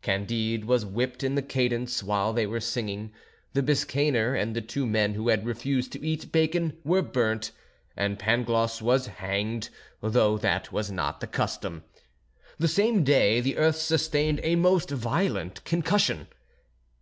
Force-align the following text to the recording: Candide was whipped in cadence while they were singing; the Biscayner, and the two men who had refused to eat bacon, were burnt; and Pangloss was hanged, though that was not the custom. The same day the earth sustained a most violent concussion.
Candide 0.00 0.64
was 0.64 0.86
whipped 0.86 1.22
in 1.22 1.36
cadence 1.42 2.02
while 2.02 2.32
they 2.32 2.46
were 2.46 2.60
singing; 2.60 3.12
the 3.52 3.62
Biscayner, 3.62 4.34
and 4.34 4.56
the 4.56 4.62
two 4.62 4.86
men 4.86 5.12
who 5.12 5.28
had 5.28 5.44
refused 5.44 5.92
to 5.92 6.02
eat 6.02 6.32
bacon, 6.32 6.78
were 6.82 7.02
burnt; 7.02 7.50
and 7.94 8.18
Pangloss 8.18 8.80
was 8.80 9.06
hanged, 9.08 9.68
though 10.00 10.38
that 10.38 10.72
was 10.72 10.90
not 10.90 11.20
the 11.20 11.26
custom. 11.26 11.84
The 12.58 12.68
same 12.68 13.04
day 13.04 13.42
the 13.42 13.58
earth 13.58 13.76
sustained 13.76 14.40
a 14.42 14.56
most 14.56 14.88
violent 14.88 15.62
concussion. 15.64 16.26